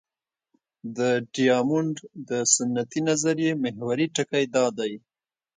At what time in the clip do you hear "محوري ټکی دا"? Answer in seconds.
3.63-4.65